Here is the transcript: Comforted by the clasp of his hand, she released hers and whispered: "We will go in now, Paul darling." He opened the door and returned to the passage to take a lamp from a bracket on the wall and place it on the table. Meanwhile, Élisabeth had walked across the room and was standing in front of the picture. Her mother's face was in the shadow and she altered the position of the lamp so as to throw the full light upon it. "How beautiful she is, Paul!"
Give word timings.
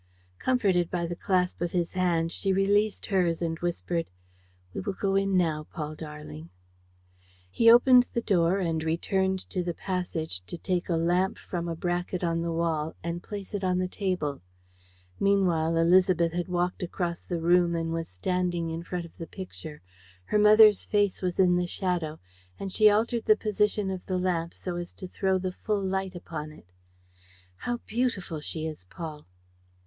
Comforted 0.39 0.89
by 0.89 1.05
the 1.05 1.15
clasp 1.15 1.61
of 1.61 1.73
his 1.73 1.91
hand, 1.91 2.31
she 2.31 2.51
released 2.51 3.05
hers 3.05 3.39
and 3.39 3.59
whispered: 3.59 4.09
"We 4.73 4.81
will 4.81 4.93
go 4.93 5.13
in 5.15 5.37
now, 5.37 5.67
Paul 5.71 5.93
darling." 5.93 6.49
He 7.51 7.69
opened 7.69 8.09
the 8.11 8.21
door 8.23 8.57
and 8.57 8.83
returned 8.83 9.47
to 9.51 9.61
the 9.63 9.75
passage 9.75 10.41
to 10.47 10.57
take 10.57 10.89
a 10.89 10.95
lamp 10.95 11.37
from 11.37 11.67
a 11.67 11.75
bracket 11.75 12.23
on 12.23 12.41
the 12.41 12.51
wall 12.51 12.95
and 13.03 13.21
place 13.21 13.53
it 13.53 13.63
on 13.63 13.77
the 13.77 13.87
table. 13.87 14.41
Meanwhile, 15.19 15.73
Élisabeth 15.73 16.33
had 16.33 16.47
walked 16.47 16.81
across 16.81 17.21
the 17.21 17.39
room 17.39 17.75
and 17.75 17.93
was 17.93 18.07
standing 18.09 18.71
in 18.71 18.81
front 18.81 19.05
of 19.05 19.15
the 19.19 19.27
picture. 19.27 19.83
Her 20.25 20.39
mother's 20.39 20.83
face 20.83 21.21
was 21.21 21.37
in 21.37 21.57
the 21.57 21.67
shadow 21.67 22.17
and 22.59 22.71
she 22.71 22.89
altered 22.89 23.25
the 23.25 23.35
position 23.35 23.91
of 23.91 24.03
the 24.07 24.17
lamp 24.17 24.55
so 24.55 24.77
as 24.77 24.93
to 24.93 25.07
throw 25.07 25.37
the 25.37 25.51
full 25.51 25.83
light 25.83 26.15
upon 26.15 26.51
it. 26.51 26.71
"How 27.57 27.77
beautiful 27.85 28.39
she 28.41 28.65
is, 28.65 28.83
Paul!" 28.89 29.27